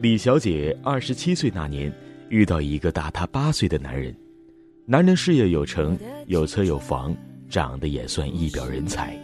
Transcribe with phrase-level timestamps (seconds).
[0.00, 1.92] 李小姐二十七岁那年，
[2.30, 4.14] 遇到一个大她八岁的男人。
[4.86, 7.14] 男人事业有成，有车有房，
[7.54, 9.16] 长得也算一表人才。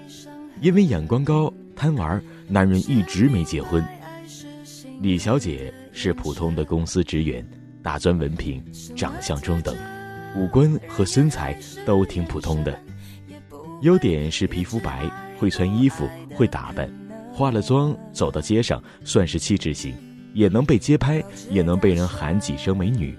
[0.60, 3.84] 因为眼光高、贪玩，男人一直没结婚。
[5.00, 7.44] 李小姐是普通的公司职员，
[7.82, 8.62] 大专文凭，
[8.94, 9.76] 长相中等，
[10.36, 12.80] 五官和身材都挺普通的。
[13.82, 16.88] 优点是皮肤白，会穿衣服，会打扮，
[17.32, 19.92] 化了妆走到街上算是气质型。
[20.34, 21.20] 也能被街拍，
[21.50, 23.18] 也能被人喊几声美女，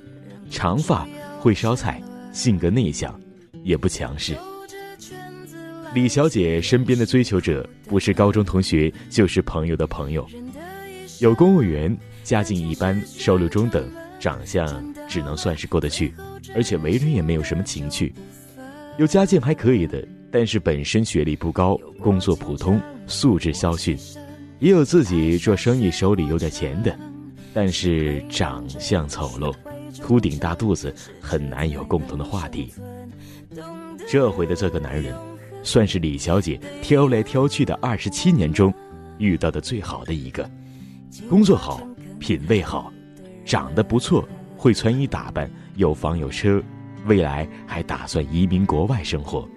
[0.50, 1.06] 长发，
[1.38, 2.02] 会烧菜，
[2.32, 3.20] 性格内向，
[3.62, 4.38] 也不强势。
[5.94, 10.26] 李小姐身边的追求者不是高中同学，就是朋友的朋友，
[11.20, 16.14] 有公务员，家境一般，收入中等，长相只能算是过得去，
[16.56, 18.14] 而且为人也没有什么情趣。
[18.98, 23.98] 有家境还可以的，但是本身学历不高，工作普通，素质稍逊。
[24.60, 26.98] 也有自己做生意手里有点钱的，
[27.54, 29.54] 但是长相丑陋，
[30.02, 32.74] 秃顶大肚子，很难有共同的话题。
[34.08, 35.14] 这回的这个男人，
[35.64, 38.74] 算是李小姐挑来挑去的二十七年中，
[39.18, 40.50] 遇到的最好的一个。
[41.30, 41.82] 工作好，
[42.20, 42.92] 品味好，
[43.46, 46.62] 长得不错，会穿衣打扮，有房有车，
[47.06, 49.48] 未来还打算移民国外生活。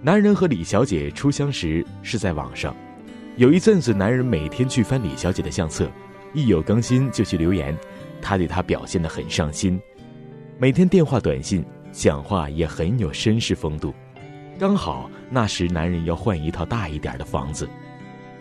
[0.00, 2.74] 男人和李小姐初相识是在网上。
[3.36, 5.90] 有一阵子，男人每天去翻李小姐的相册，
[6.34, 7.76] 一有更新就去留言，
[8.20, 9.80] 他对她表现得很上心，
[10.58, 13.94] 每天电话短信，讲话也很有绅士风度。
[14.62, 17.68] 刚好那时男人要换一套大一点的房子，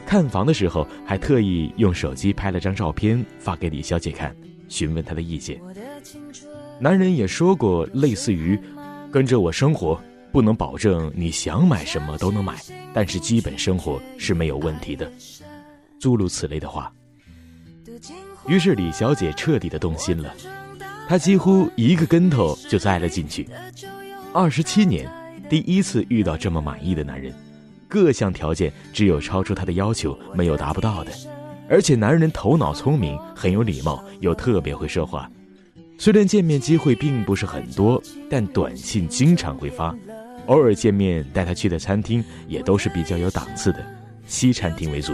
[0.05, 4.31] 看房的时候还特意用手机拍了张照片发给李小姐看，
[4.69, 5.59] 询问她的意见。
[6.79, 8.55] 男人也说过类似于
[9.11, 9.99] “跟着我生活”。
[10.31, 12.55] 不能保证你想买什么都能买，
[12.93, 15.11] 但是基本生活是没有问题的，
[15.99, 16.93] 诸如此类的话。
[18.47, 20.35] 于是李小姐彻底的动心了，
[21.07, 23.49] 她几乎一个跟头就栽了进去。
[24.31, 25.09] 二十七年，
[25.51, 27.33] 第一次遇到这么满意的男人，
[27.89, 31.11] 各项条件只有超出他的要求，没有达不到的。
[31.69, 35.29] 而且男人头脑聪明，很有礼貌，又特别会说话。
[35.97, 39.93] 虽然见面机会并不是很多，但短信经常会发。
[40.45, 43.85] 偶尔见面，带他去的餐厅也都是比较有档次的，
[44.25, 45.13] 西餐厅为主，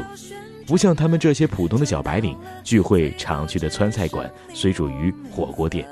[0.68, 5.84] 不像他们这些普通的小白领聚会常去的川菜馆、水煮鱼火锅店。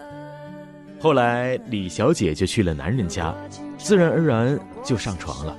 [0.99, 3.35] 后来李小姐就去了男人家，
[3.85, 5.55] 自然而然就上床了。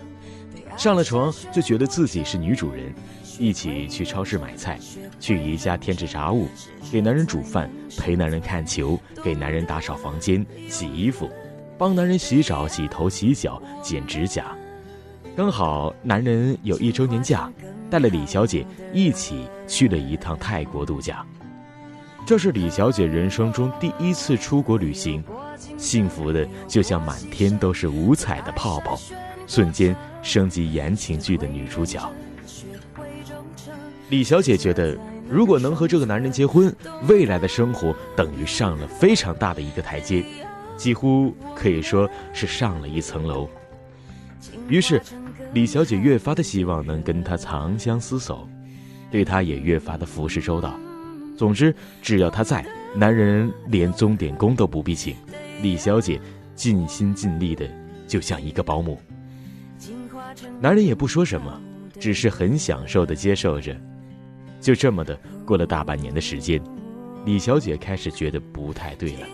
[0.77, 2.93] 上了床就觉得自己是女主人，
[3.39, 4.81] 一起去超市买菜，
[5.21, 6.49] 去宜家添置杂物，
[6.91, 11.31] 给男人煮饭，陪男人看球，给男人打扫房间、洗衣服。
[11.79, 14.47] 帮男人洗澡、洗头、洗脚、剪指甲，
[15.37, 17.49] 刚好男人有一周年假，
[17.89, 21.25] 带了李小姐一起去了一趟泰国度假。
[22.27, 25.23] 这是李小姐人生中第一次出国旅行，
[25.79, 28.99] 幸福的就像满天都是五彩的泡泡，
[29.47, 32.03] 瞬间升级言情剧的女主角。
[34.11, 34.99] 李小姐觉得，
[35.31, 36.75] 如果能和这个男人结婚，
[37.07, 40.25] 未来的生活等于上了非常大的一个台阶。
[40.77, 43.49] 几乎可以说是上了一层楼。
[44.69, 45.01] 于是，
[45.53, 48.49] 李小姐越发的希望能跟他长相厮守，
[49.13, 50.75] 对他也越发的服侍周到。
[51.37, 52.65] 总之，只要他在，
[52.95, 55.15] 男人连钟点工都不必请，
[55.63, 56.21] 李小姐
[56.55, 57.69] 尽心尽力的
[58.07, 58.99] 就像一个保姆。
[60.61, 61.61] 男人也不说什么，
[62.01, 63.77] 只是很享受的接受着。
[64.61, 66.61] 就这么的过了大半年的时间，
[67.25, 69.27] 李小姐开始觉得不太对了。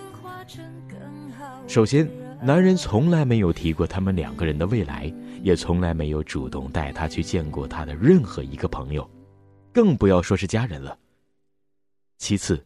[1.69, 2.09] 首先，
[2.43, 5.13] 男人从来没有提过他们两个人的未来，
[5.43, 9.09] 也从来没有主动带她去见过他的任何一个朋友，
[9.73, 10.99] 更不要说是家人了。
[12.23, 12.65] 其次，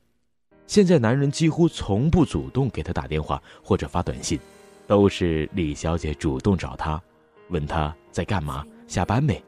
[0.67, 4.39] 现在男人几乎从不主动给她打电话或者发短信，
[4.87, 7.03] 都是李小姐主动找他，
[7.49, 9.43] 问他在干嘛，下班没，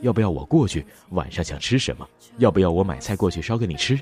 [0.00, 2.04] 要不要我过去，晚上想吃什么，
[2.38, 3.96] 要不要我买菜过去烧给你吃。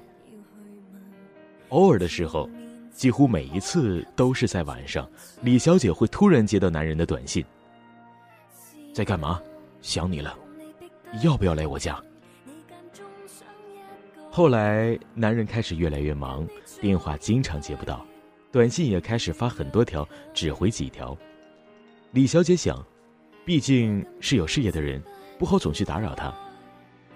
[1.68, 2.48] 偶尔的时候。
[2.94, 5.08] 几乎每一次都是在晚上，
[5.40, 7.42] 李小姐会突然接到男人的短信
[8.92, 9.40] ：“在干嘛？
[9.80, 10.36] 想你了，
[11.22, 11.98] 要不要来我家？”
[14.34, 16.48] 后来，男人开始越来越忙，
[16.80, 18.02] 电话经常接不到，
[18.50, 21.14] 短信也开始发很多条，只回几条。
[22.12, 22.82] 李小姐想，
[23.44, 25.02] 毕竟是有事业的人，
[25.38, 26.34] 不好总去打扰他。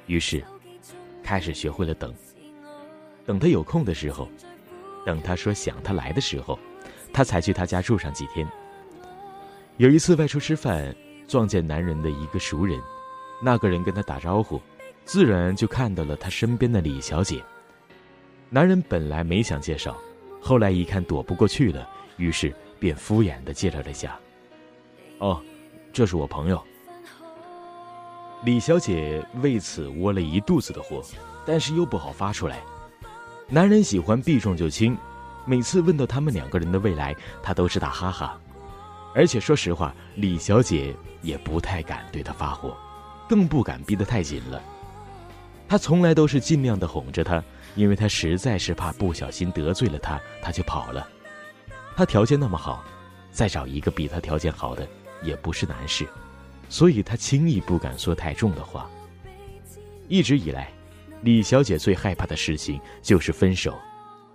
[0.05, 0.45] 于是，
[1.23, 2.15] 开始学会了等。
[3.25, 4.29] 等他有空的时候，
[5.07, 6.59] 等他说想他来的时候，
[7.15, 8.47] 他才去他家住上几天。
[9.79, 10.95] 有一次外出吃饭，
[11.27, 12.79] 撞见男人的一个熟人，
[13.41, 14.61] 那个人跟他打招呼，
[15.07, 17.43] 自然就看到了他身边的李小姐。
[18.51, 19.97] 男人本来没想介绍，
[20.41, 24.19] 后来一看躲不过去了，于是便敷衍的介绍了下。
[25.19, 25.41] 哦，
[25.93, 26.63] 这是我朋友。
[28.45, 31.03] 李小姐为此窝了一肚子的火，
[31.47, 32.61] 但是又不好发出来。
[33.49, 34.99] 男人喜欢避重就轻，
[35.45, 38.39] 每次问到他们两个人的未来，他都是打哈哈。
[39.15, 42.77] 而且说实话，李小姐也不太敢对他发火，
[43.29, 44.61] 更不敢逼得太紧了。
[45.69, 47.43] 他从来都是尽量的哄着他。
[47.75, 51.07] 因为他实在是怕不小心得罪了他，他就跑了。
[51.95, 52.83] 他条件那么好，
[53.31, 54.89] 再找一个比他条件好的
[55.23, 56.07] 也不是难事，
[56.71, 58.89] 所以他轻易不敢说太重的话。
[60.09, 60.73] 一直以来，
[61.21, 63.77] 李小姐最害怕的事情就是分手，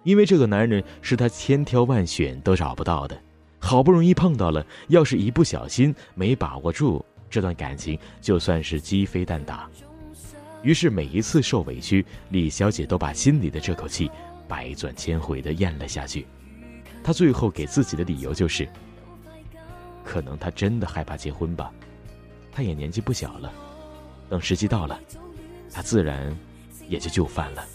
[0.03, 3.19] 因为这个男人是她千挑万选都找不到的，
[3.57, 9.67] 好不容易碰到了，要是一不小心没把握住这段感情，就算是鸡飞蛋打。
[10.63, 14.09] 于是每一次受委屈，李小姐都把心里的这口气
[14.47, 16.27] 百转千回的咽了下去。
[17.03, 18.69] 她最后给自己的理由就是：
[20.03, 21.71] 可能她真的害怕结婚吧。
[22.51, 23.51] 她也年纪不小了，
[24.29, 24.99] 等时机到了，
[25.71, 26.37] 她自然
[26.87, 27.65] 也就就范了。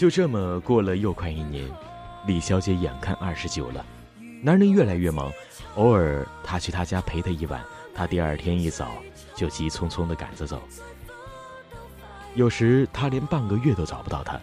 [0.00, 1.70] 就这么过了又快一年，
[2.26, 3.84] 李小姐眼看二十九了，
[4.40, 5.30] 男人越来越忙，
[5.74, 7.62] 偶尔他去他家陪她一晚，
[7.94, 8.92] 他第二天一早
[9.36, 10.58] 就急匆匆的赶着走。
[12.34, 14.40] 有时他连半个月都找不到她，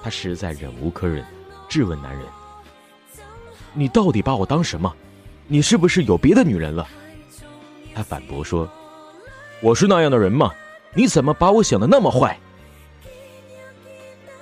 [0.00, 1.26] 他实在忍无可忍，
[1.68, 2.24] 质问男人
[3.74, 4.94] ：“你到底把我当什么？
[5.48, 6.86] 你是不是有别的女人了？”
[7.96, 8.70] 他反驳说
[9.60, 10.52] ：“我是那样的人吗？
[10.94, 12.38] 你怎么把我想的那么坏？”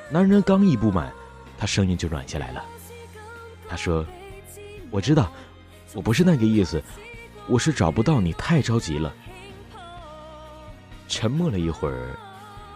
[0.09, 1.13] 男人刚一不满，
[1.59, 2.65] 他声音就软下来了。
[3.69, 4.07] 他说
[4.91, 5.33] ：“我知道，
[5.95, 6.81] 我不是那个意思，
[7.49, 9.13] 我是找不到你，太着急了。”
[11.09, 12.17] 沉默了一会儿，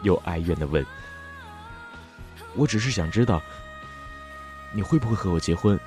[0.02, 0.84] 又哀怨的问
[2.56, 3.40] ：“我只是想知道，
[4.72, 5.78] 你会不会和我结婚？”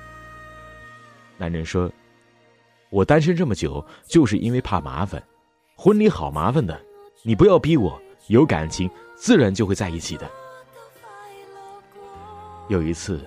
[1.36, 1.92] 男人说
[2.88, 5.22] ：“我单身这么久，就是因为怕麻烦。
[5.76, 6.80] 婚礼好麻烦的，
[7.22, 8.00] 你不要逼我。
[8.28, 10.30] 有感情，自然就会在一起的。”
[12.68, 13.22] 有一次，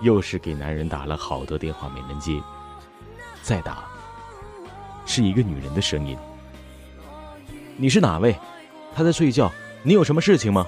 [0.00, 2.40] 又是给男人打了好多电话没人接，
[3.42, 3.84] 再打，
[5.04, 6.16] 是一个女人的声音
[7.76, 8.36] ：“你是哪位？
[8.94, 9.50] 他在睡觉，
[9.82, 10.64] 你有什么事情吗？”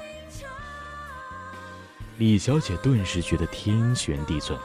[2.18, 4.58] 李小姐顿时觉得天旋地转，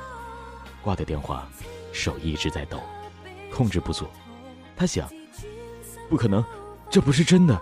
[0.82, 1.48] 挂掉电话，
[1.94, 2.82] 手一直在抖，
[3.54, 4.08] 控制不住。
[4.76, 5.08] 她想
[6.10, 6.44] ：“不可能，
[6.90, 7.62] 这不是真的，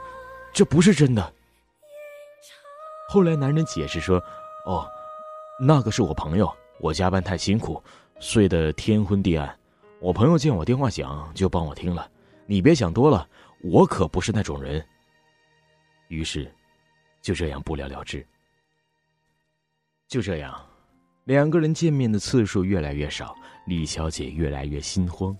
[0.53, 1.33] 这不是真的。”
[3.09, 4.23] 后来男人解释说
[4.65, 4.87] ：“哦。”
[5.61, 6.49] 那个是我朋友，
[6.79, 7.83] 我加班太辛苦，
[8.21, 9.53] 睡得天昏地暗。
[9.99, 12.09] 我朋友见我电话响，就帮我听了。
[12.45, 13.27] 你别想多了，
[13.61, 14.81] 我可不是那种人。
[16.07, 16.49] 于是，
[17.21, 18.25] 就这样不了了之。
[20.07, 20.57] 就这样，
[21.25, 23.35] 两个人见面的次数越来越少，
[23.67, 25.37] 李小姐越来越心慌。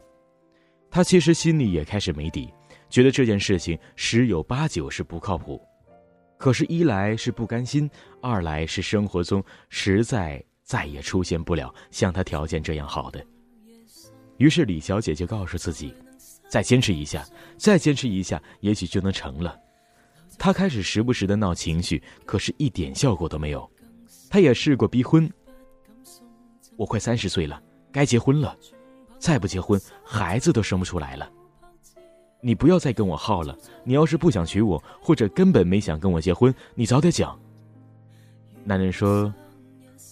[0.92, 2.54] 她其实心里也开始没底，
[2.90, 5.66] 觉得这件事情十有八九是不靠谱。
[6.40, 7.92] 可是，一来是不甘心，
[8.22, 13.22] 二来是生活中实在再也出现不了像他条件这样好的。
[14.38, 15.94] 于是，李小姐就告诉自己，
[16.48, 17.28] 再坚持一下，
[17.58, 19.60] 再坚持一下，也许就能成了。
[20.38, 23.70] 她开始时不时的闹情绪，可是一点效果都没有。
[24.30, 25.30] 她也试过逼婚。
[26.78, 28.58] 我快三十岁了，该结婚了，
[29.18, 31.30] 再不结婚，孩子都生不出来了。
[32.42, 33.58] 你不要再跟我耗了。
[33.84, 37.38] 你要是不想娶我，或者根本没想跟我结婚，你早点讲。
[38.64, 39.34] 男人说：“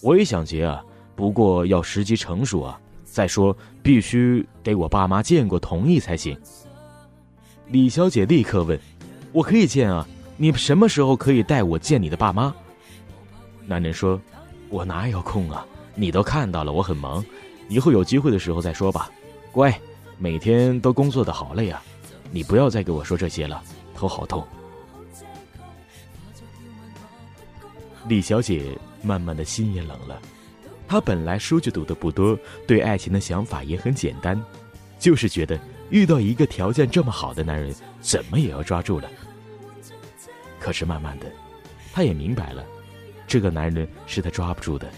[0.02, 2.80] 我也想结啊，不过要时机成熟啊。
[3.04, 6.38] 再说，必须得我爸妈见过同意才行。”
[7.68, 8.78] 李小姐立刻问
[9.32, 10.06] ：“我可以见啊？
[10.36, 12.54] 你什么时候可以带我见你的爸妈？”
[13.66, 14.20] 男人说
[14.68, 15.66] ：“我哪有空啊？
[15.94, 17.24] 你都看到了，我很忙，
[17.68, 19.10] 以后有机会的时候再说吧。
[19.50, 19.78] 乖，
[20.18, 21.82] 每天都工作的好累啊，
[22.30, 23.62] 你不要再给我说这些了，
[23.94, 24.46] 头好痛。”
[28.08, 30.20] 李小姐慢慢的心也冷了。
[30.86, 34.42] 她本来书就读的不多，对爱情的想法也很简单，
[34.98, 39.10] 就是觉得遇到一个条件这么好的男人，怎么也要抓住了。
[40.58, 41.26] 可是慢慢的，
[41.92, 42.64] 她也明白了，
[43.26, 44.90] 这个男人是她抓不住的。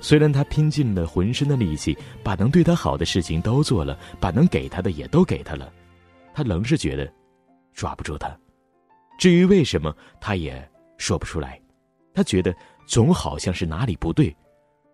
[0.00, 5.72] 虽然她拼尽了浑身的力气，把能对她好的事情都做了，把能给她的也都给她了，
[6.36, 7.10] 她仍是觉得
[7.72, 8.28] 抓不住他。
[9.18, 11.58] 至于为什么，她也说不出来。
[12.12, 12.54] 她觉得
[12.86, 14.36] 总好像是哪里不对。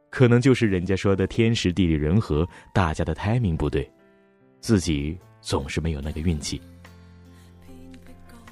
[0.08, 3.90] 可能就是人家说的天时地利人和，大家的 timing 不对，
[4.60, 6.62] 自己总是没有那个运气。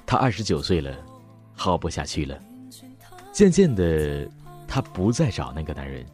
[0.05, 0.97] 他二十九岁了，
[1.55, 2.37] 耗不下去了，
[3.31, 4.29] 渐渐的，
[4.67, 6.05] 他不再找那个男人，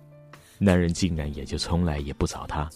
[0.59, 2.69] 男人竟然也就从来也不找他。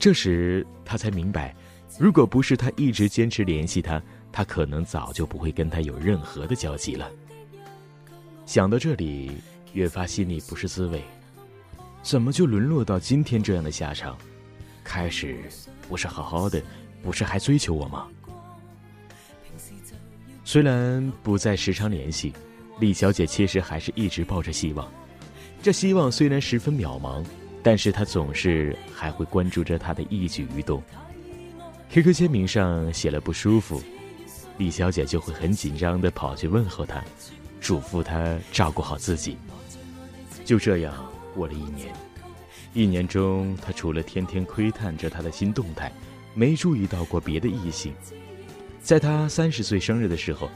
[0.00, 1.54] 这时他才明白，
[1.98, 7.10] 如果不是他一直坚持联系他，他可能早就不会跟他有任何的交集了。
[8.44, 9.32] 想到这里，
[9.72, 11.02] 越发心里不是滋味。
[12.02, 14.16] 怎么就沦落到今天这样的下场？
[14.84, 15.44] 开始
[15.88, 16.62] 不是好好的，
[17.02, 18.06] 不是还追求我吗？
[20.44, 22.32] 虽然不再时常联系，
[22.78, 24.86] 李小姐其实还是一直抱着希望。
[25.62, 27.24] 这希望虽然十分渺茫，
[27.62, 30.80] 但是她总是还会关注着他的一举一动。
[31.90, 33.82] QQ 签名上写了不舒服，
[34.58, 37.02] 李小姐就会很紧张的跑去问候他，
[37.60, 39.36] 嘱咐他照顾好自己。
[40.44, 40.94] 就这样。
[41.34, 41.94] 过了一年，
[42.72, 45.92] 一年中，他除了天天窥探着他的新动态，
[46.32, 47.92] 没注意到过别的异性。
[48.80, 50.48] 在他三十岁生日的时候，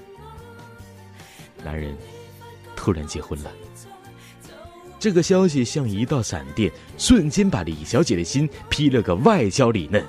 [1.63, 1.95] 男人
[2.75, 3.53] 突然结婚了。
[4.99, 10.03] 这个消息像一道闪电，瞬间把李小姐的心劈了个外焦里嫩。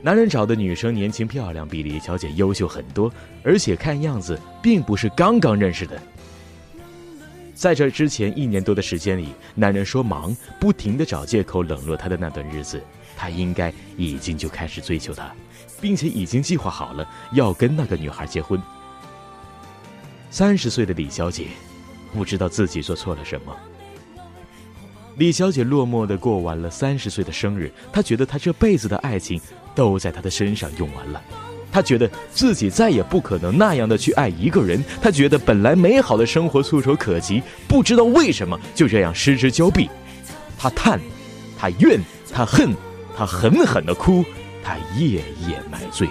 [0.00, 3.12] 男人找的女生年轻漂亮，比李小姐优秀很多，
[3.42, 6.00] 而且看样子并不是刚刚认识的。
[7.52, 12.80] 在这之前一年多的时间里，男人说忙，不停的找借口冷落她的那段日子，
[13.16, 15.34] 他应该已经就开始追求她，
[15.80, 18.62] 并且已经计划好了要跟那个女孩结婚。
[20.30, 21.48] 三十岁的李小姐，
[22.12, 23.56] 不知道自己做错了什么。
[25.16, 29.40] 李小姐落寞的过完了三十岁的生日，她觉得她这辈子的爱情
[29.78, 31.22] 都在他的身上用完了。
[31.70, 39.88] 他觉得自己再也不可能那样的去爱一个人，他觉得本来美好的生活触手可及，不知道为什么就这样失之交臂。
[40.58, 40.98] 他叹，
[41.56, 42.00] 他怨，
[42.32, 42.74] 他恨，
[43.16, 44.24] 他狠狠的哭，
[44.64, 46.08] 他夜夜买醉。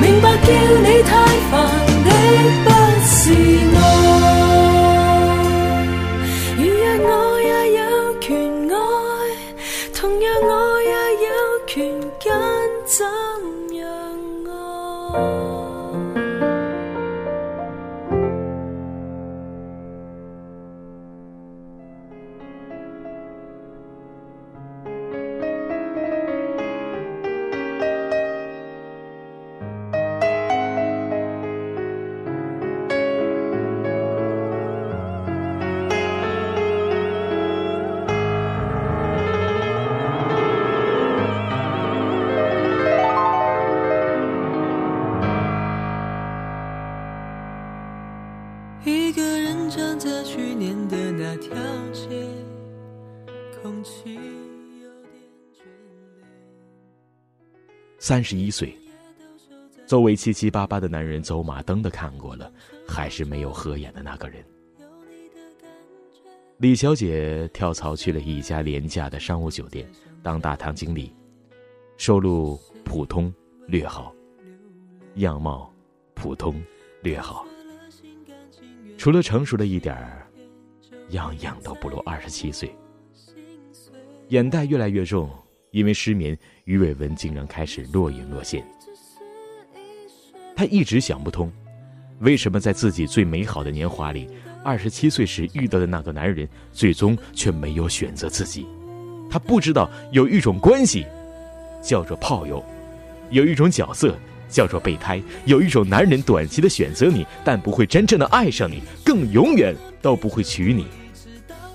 [0.00, 0.52] 明白叫
[0.86, 1.02] 你
[15.12, 16.29] 아!
[57.98, 58.74] 三十一岁，
[59.86, 62.50] 作为七七八八的男人，走马灯的看过了，
[62.88, 64.42] 还是没有合眼的那个人。
[66.56, 69.86] 李小姐跳槽去了一家廉价的商务酒店
[70.22, 71.14] 当大堂经理，
[71.98, 73.32] 收入普通
[73.66, 74.14] 略好，
[75.16, 75.70] 样貌
[76.14, 76.62] 普通
[77.02, 77.46] 略好，
[79.00, 80.26] 除了成熟了一点儿，
[81.12, 82.70] 样样都不如二十七岁，
[84.28, 85.30] 眼袋越来越重。
[85.70, 88.62] 因为失眠，鱼尾纹竟然开始若隐若现。
[90.54, 91.50] 他一直想不通，
[92.18, 94.28] 为什么在自己最美好的年华里，
[94.62, 98.66] 二十七岁时遇到的那个男人，最终却没有选择自己。
[99.30, 101.06] 他不知道有一种关系，
[101.80, 102.62] 叫做炮友；
[103.30, 104.14] 有一种角色
[104.50, 110.86] 叫做备胎；有一种男人短期的选择你，但不会真正的爱上你，更永远都不会娶你。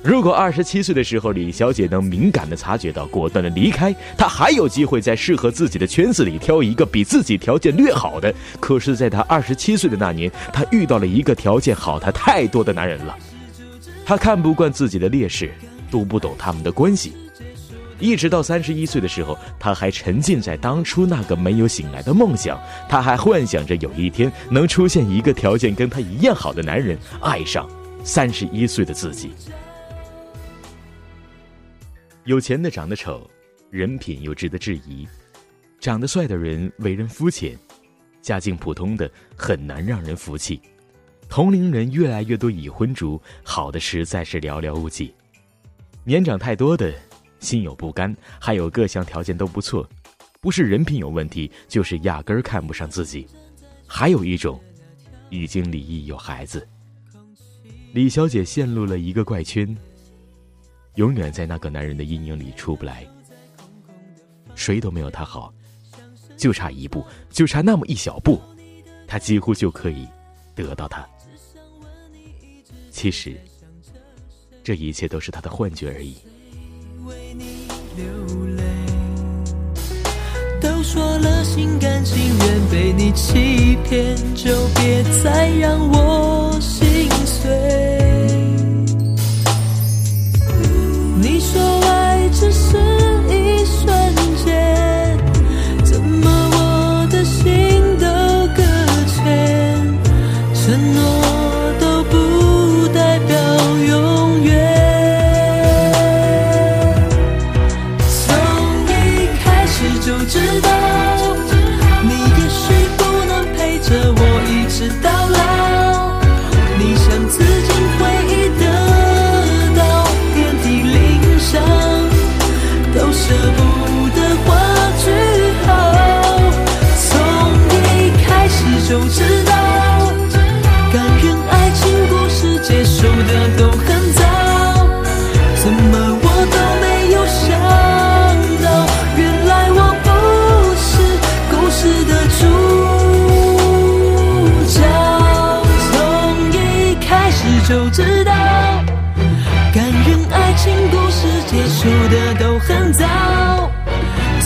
[0.04, 8.32] 如果二十七岁的时候李小姐能敏感的察觉到，果断的离开，她还有机会在适合自己的圈子里挑一个比自己条件略好的。
[8.60, 13.18] 可是，在她二十七岁的那年，她遇到了一个条件好她太多的男人了。
[14.06, 15.52] 她看不惯自己的劣势，
[15.90, 17.14] 读不懂他们的关系。
[18.00, 22.60] 一直到三十一岁的时候，她还沉浸在当初那个没有醒来的梦想，
[22.90, 27.70] 她还幻想着有一天能出现一个条件跟她一样好的男人，爱上
[28.04, 29.32] 三十一岁的自己。
[32.26, 33.30] 有钱的长得丑，
[33.70, 35.08] 人品又值得质疑；
[35.80, 37.58] 长得帅的人为人肤浅，
[38.22, 40.60] 家境普通的很难让人服气。
[41.30, 45.14] 同龄人越来越多已婚族，好的实在是寥寥无几。
[46.04, 46.94] 年长太多的，
[47.40, 49.88] 心有不甘；还有各项条件都不错，
[50.42, 53.28] 不是人品有问题，就是压根儿看不上自己。
[53.88, 54.60] 还有一种，
[55.30, 56.68] 已经离异有孩子。
[57.94, 59.76] 李小姐陷入了一个怪圈。
[60.96, 63.06] 永远在那个男人的阴影里出不来，
[64.56, 65.54] 谁都没有他好，
[66.38, 68.42] 就差一步，就差那么一小步，
[69.06, 70.08] 他几乎就可以
[70.56, 71.06] 得到他。
[72.92, 73.38] 其实，
[74.64, 76.16] 这一切都是他的幻觉而已。
[77.96, 78.06] 流
[78.58, 78.64] 泪
[80.62, 87.95] 都说了心甘情愿被你欺骗，就别再让我心碎。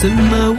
[0.00, 0.49] 怎么。